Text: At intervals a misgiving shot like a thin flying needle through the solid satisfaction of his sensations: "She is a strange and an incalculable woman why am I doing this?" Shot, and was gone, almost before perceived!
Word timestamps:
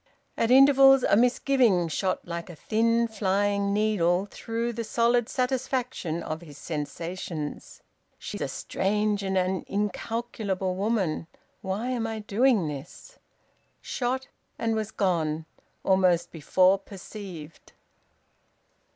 At 0.35 0.49
intervals 0.49 1.03
a 1.03 1.15
misgiving 1.15 1.87
shot 1.87 2.27
like 2.27 2.49
a 2.49 2.55
thin 2.55 3.07
flying 3.07 3.71
needle 3.71 4.25
through 4.31 4.73
the 4.73 4.83
solid 4.83 5.29
satisfaction 5.29 6.23
of 6.23 6.41
his 6.41 6.57
sensations: 6.57 7.83
"She 8.17 8.37
is 8.37 8.41
a 8.41 8.47
strange 8.47 9.21
and 9.21 9.37
an 9.37 9.63
incalculable 9.67 10.73
woman 10.75 11.27
why 11.61 11.89
am 11.89 12.07
I 12.07 12.17
doing 12.17 12.67
this?" 12.67 13.19
Shot, 13.79 14.27
and 14.57 14.73
was 14.73 14.89
gone, 14.89 15.45
almost 15.83 16.31
before 16.31 16.79
perceived! 16.79 17.73